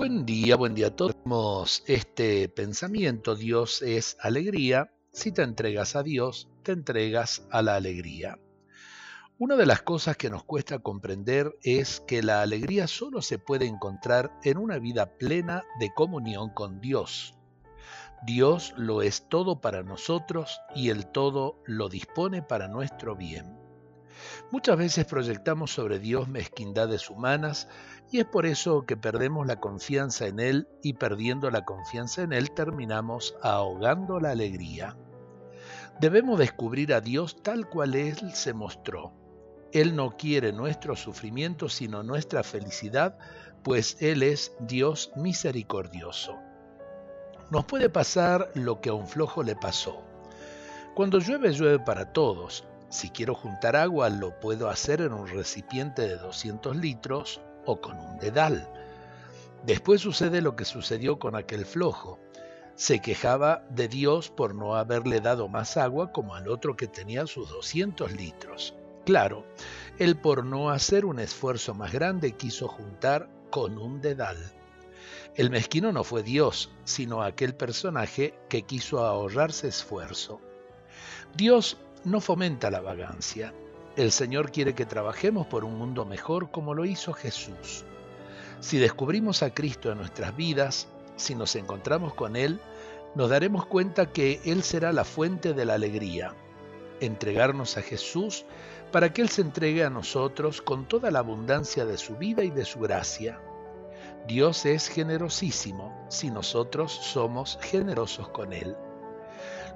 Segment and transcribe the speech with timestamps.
[0.00, 1.84] Buen día, buen día a todos.
[1.86, 4.90] Este pensamiento, Dios es alegría.
[5.12, 8.38] Si te entregas a Dios, te entregas a la alegría.
[9.36, 13.66] Una de las cosas que nos cuesta comprender es que la alegría solo se puede
[13.66, 17.34] encontrar en una vida plena de comunión con Dios.
[18.22, 23.59] Dios lo es todo para nosotros y el todo lo dispone para nuestro bien.
[24.50, 27.68] Muchas veces proyectamos sobre Dios mezquindades humanas
[28.10, 32.32] y es por eso que perdemos la confianza en Él y perdiendo la confianza en
[32.32, 34.96] Él terminamos ahogando la alegría.
[36.00, 39.12] Debemos descubrir a Dios tal cual Él se mostró.
[39.72, 43.18] Él no quiere nuestro sufrimiento sino nuestra felicidad,
[43.62, 46.36] pues Él es Dios misericordioso.
[47.50, 50.02] Nos puede pasar lo que a un flojo le pasó.
[50.94, 56.02] Cuando llueve, llueve para todos, si quiero juntar agua lo puedo hacer en un recipiente
[56.02, 58.68] de 200 litros o con un dedal.
[59.64, 62.18] Después sucede lo que sucedió con aquel flojo.
[62.74, 67.26] Se quejaba de Dios por no haberle dado más agua como al otro que tenía
[67.26, 68.74] sus 200 litros.
[69.06, 69.44] Claro,
[69.98, 74.36] él por no hacer un esfuerzo más grande quiso juntar con un dedal.
[75.36, 80.40] El mezquino no fue Dios, sino aquel personaje que quiso ahorrarse esfuerzo.
[81.36, 83.52] Dios no fomenta la vagancia.
[83.96, 87.84] El Señor quiere que trabajemos por un mundo mejor como lo hizo Jesús.
[88.60, 92.60] Si descubrimos a Cristo en nuestras vidas, si nos encontramos con Él,
[93.14, 96.34] nos daremos cuenta que Él será la fuente de la alegría.
[97.00, 98.44] Entregarnos a Jesús
[98.92, 102.50] para que Él se entregue a nosotros con toda la abundancia de su vida y
[102.50, 103.40] de su gracia.
[104.26, 108.76] Dios es generosísimo si nosotros somos generosos con Él.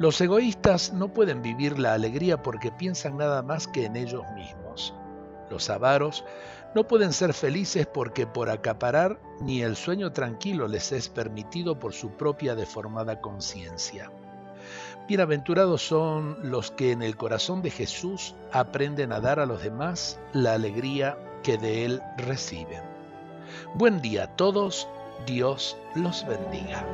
[0.00, 4.94] Los egoístas no pueden vivir la alegría porque piensan nada más que en ellos mismos.
[5.50, 6.24] Los avaros
[6.74, 11.92] no pueden ser felices porque por acaparar ni el sueño tranquilo les es permitido por
[11.92, 14.10] su propia deformada conciencia.
[15.06, 20.18] Bienaventurados son los que en el corazón de Jesús aprenden a dar a los demás
[20.32, 22.82] la alegría que de Él reciben.
[23.74, 24.88] Buen día a todos,
[25.26, 26.86] Dios los bendiga.